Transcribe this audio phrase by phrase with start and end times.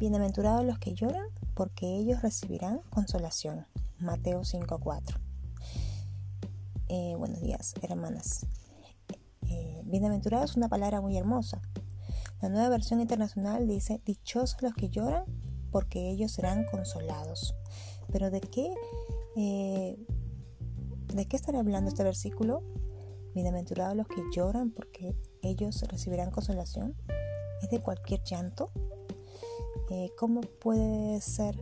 [0.00, 3.66] Bienaventurados los que lloran, porque ellos recibirán consolación.
[3.98, 5.20] Mateo 5:4.
[6.88, 8.46] Eh, buenos días, hermanas.
[9.46, 11.60] Eh, bienaventurado es una palabra muy hermosa.
[12.40, 15.24] La nueva versión internacional dice, dichosos los que lloran,
[15.70, 17.54] porque ellos serán consolados.
[18.10, 18.72] Pero ¿de qué,
[19.36, 19.98] eh,
[21.12, 22.62] ¿de qué estará hablando este versículo?
[23.34, 26.96] Bienaventurados los que lloran, porque ellos recibirán consolación.
[27.60, 28.72] ¿Es de cualquier llanto?
[29.90, 31.60] Eh, ¿Cómo puede ser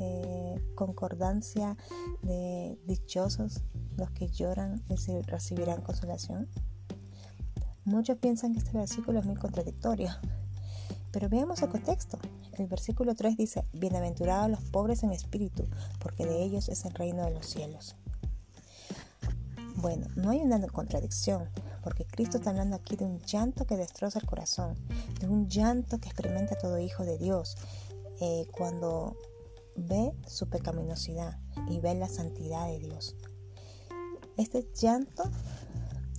[0.00, 1.76] eh, concordancia
[2.22, 3.62] de dichosos
[3.98, 4.82] los que lloran
[5.26, 6.48] recibirán consolación?
[7.84, 10.08] Muchos piensan que este versículo es muy contradictorio,
[11.12, 12.18] pero veamos el contexto.
[12.56, 15.68] El versículo 3 dice, Bienaventurados los pobres en espíritu,
[16.00, 17.96] porque de ellos es el reino de los cielos.
[19.76, 21.50] Bueno, no hay una contradicción,
[21.84, 24.74] porque Cristo está hablando aquí de un llanto que destroza el corazón,
[25.20, 27.56] de un llanto que experimenta todo hijo de Dios
[28.20, 29.18] eh, cuando
[29.76, 33.14] ve su pecaminosidad y ve la santidad de Dios.
[34.38, 35.24] Este llanto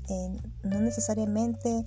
[0.08, 1.84] eh, no necesariamente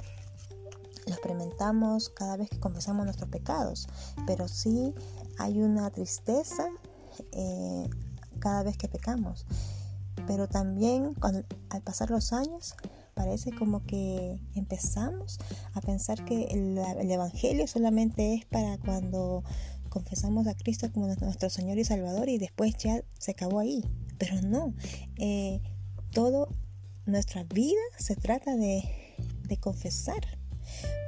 [1.06, 3.86] lo experimentamos cada vez que confesamos nuestros pecados,
[4.26, 4.92] pero sí
[5.38, 6.68] hay una tristeza
[7.30, 7.88] eh,
[8.40, 9.46] cada vez que pecamos.
[10.26, 12.74] Pero también al pasar los años
[13.18, 15.40] parece como que empezamos
[15.74, 16.78] a pensar que el,
[17.10, 19.42] Evangelio solamente es para cuando
[19.88, 23.84] confesamos a Cristo como nuestro Señor y Salvador y después ya se acabó ahí.
[24.18, 24.72] Pero no,
[25.16, 25.60] eh,
[26.12, 26.48] todo
[27.06, 28.84] nuestra vida se trata de,
[29.48, 30.38] de confesar,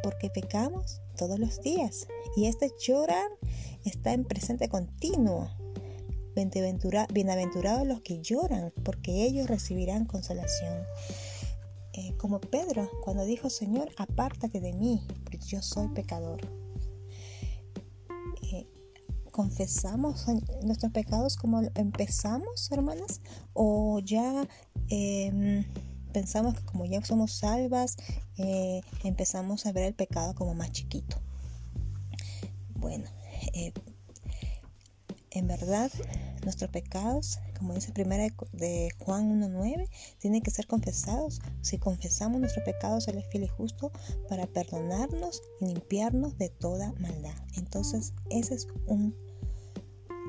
[0.03, 3.31] porque pecamos todos los días y este llorar
[3.85, 5.49] está en presente continuo.
[6.35, 10.79] Bienaventurados los que lloran, porque ellos recibirán consolación.
[11.93, 16.41] Eh, como Pedro, cuando dijo, Señor, apártate de mí, porque yo soy pecador.
[18.43, 18.67] Eh,
[19.33, 20.27] ¿Confesamos
[20.63, 23.21] nuestros pecados como empezamos, hermanas?
[23.55, 24.47] ¿O ya
[24.89, 25.65] em,
[26.13, 27.97] pensamos que como ya somos salvas,
[28.39, 31.17] eh, empezamos a ver el pecado como más chiquito?
[32.77, 33.09] Bueno,
[35.31, 35.91] en verdad,
[36.43, 41.41] nuestros pecados, como dice primera de Juan 1.9, tienen que ser confesados.
[41.61, 43.93] Si confesamos nuestros pecados, Él es fiel y justo
[44.29, 47.35] para perdonarnos y limpiarnos de toda maldad.
[47.57, 49.15] Entonces, ese es un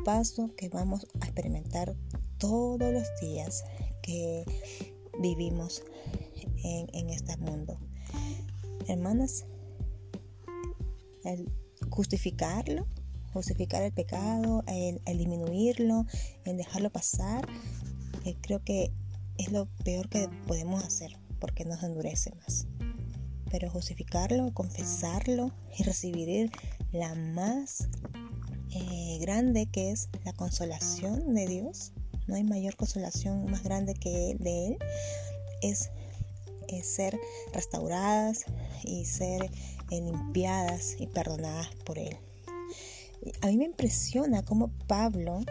[0.03, 1.95] paso que vamos a experimentar
[2.37, 3.63] todos los días
[4.01, 4.45] que
[5.19, 5.83] vivimos
[6.63, 7.77] en, en este mundo.
[8.87, 9.45] Hermanas,
[11.23, 11.51] el
[11.89, 12.87] justificarlo
[13.33, 16.05] justificar el pecado, el, disminuirlo,
[16.45, 17.47] el dejarlo pasar,
[18.25, 18.91] eh, creo que
[19.37, 22.67] es lo peor que podemos hacer porque nos endurece más.
[23.49, 26.51] Pero justificarlo, confesarlo y recibir
[26.91, 27.89] la más
[28.73, 31.91] eh, grande que es la consolación de Dios.
[32.27, 34.77] No hay mayor consolación más grande que de Él.
[35.61, 35.89] Es,
[36.83, 37.19] ser
[37.51, 38.45] restauradas
[38.85, 39.49] y ser eh,
[40.01, 42.17] limpiadas y perdonadas por Él.
[43.41, 45.41] A mí me impresiona cómo Pablo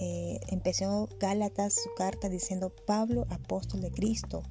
[0.00, 4.42] eh, empezó Gálatas su carta diciendo Pablo, apóstol de Cristo.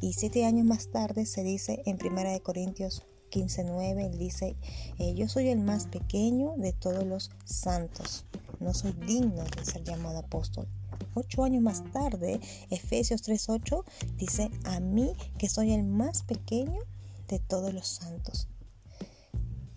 [0.00, 4.56] Y siete años más tarde se dice en Primera de Corintios 15:9, él dice,
[4.98, 8.24] eh, yo soy el más pequeño de todos los santos.
[8.60, 10.66] No soy digno de ser llamado apóstol.
[11.14, 13.84] Ocho años más tarde, Efesios 3:8
[14.16, 16.80] dice, a mí que soy el más pequeño
[17.28, 18.48] de todos los santos.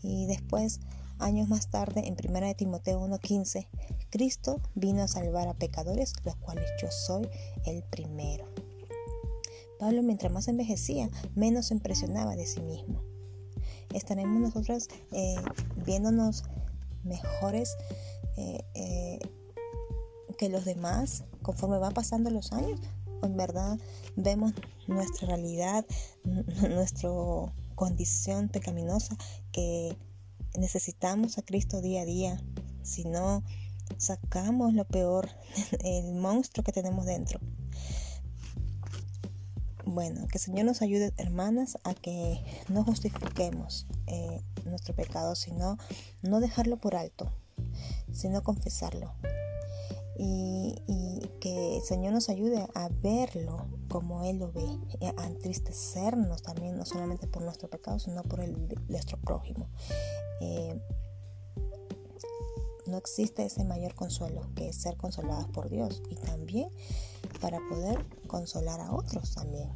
[0.02, 0.80] Y después
[1.22, 3.68] Años más tarde, en 1 de Timoteo 1:15,
[4.10, 7.30] Cristo vino a salvar a pecadores, los cuales yo soy
[7.64, 8.48] el primero.
[9.80, 13.04] Pablo, mientras más envejecía, menos se impresionaba de sí mismo.
[13.94, 15.36] Estaremos nosotros eh,
[15.86, 16.44] viéndonos
[17.04, 17.78] mejores
[18.38, 19.20] eh, eh,
[20.40, 22.80] que los demás conforme van pasando los años.
[23.22, 23.78] ¿O en verdad
[24.16, 24.54] vemos
[24.88, 25.86] nuestra realidad,
[26.24, 27.12] nuestra
[27.76, 29.16] condición pecaminosa
[29.52, 29.96] que
[30.58, 32.42] necesitamos a Cristo día a día.
[32.84, 33.44] Si no,
[33.98, 35.30] sacamos lo peor,
[35.84, 37.40] el monstruo que tenemos dentro.
[39.86, 42.40] Bueno, que el Señor nos ayude, hermanas, a que
[42.70, 45.78] no justifiquemos eh, nuestro pecado, sino
[46.22, 47.32] no dejarlo por alto,
[48.14, 49.14] sino confesarlo.
[50.18, 50.76] Y,
[51.40, 54.68] que el Señor nos ayude a verlo como Él lo ve,
[55.18, 58.56] a entristecernos también, no solamente por nuestro pecado, sino por el
[58.88, 59.68] nuestro prójimo.
[60.40, 60.80] Eh,
[62.86, 66.70] no existe ese mayor consuelo que ser consolados por Dios y también
[67.40, 69.70] para poder consolar a otros también.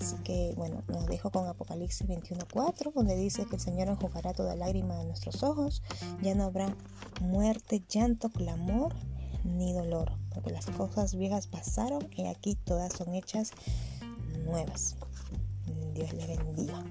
[0.00, 4.54] Así que bueno, nos dejo con Apocalipsis 21.4, donde dice que el Señor enjugará toda
[4.54, 5.82] lágrima de nuestros ojos,
[6.22, 6.74] ya no habrá
[7.20, 8.94] muerte, llanto, clamor
[9.44, 13.52] ni dolor, porque las cosas viejas pasaron y aquí todas son hechas
[14.44, 14.96] nuevas.
[15.94, 16.84] Dios le bendiga.